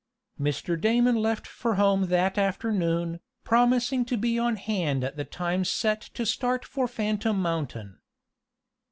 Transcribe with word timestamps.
Mr. 0.39 0.81
Damon 0.81 1.15
left 1.15 1.45
for 1.45 1.75
home 1.75 2.07
that 2.07 2.35
afternoon, 2.35 3.19
promising 3.43 4.03
to 4.05 4.17
be 4.17 4.39
on 4.39 4.55
hand 4.55 5.03
at 5.03 5.15
the 5.15 5.23
time 5.25 5.63
set 5.63 6.01
to 6.01 6.25
start 6.25 6.65
for 6.65 6.87
Phantom 6.87 7.39
Mountain. 7.39 7.99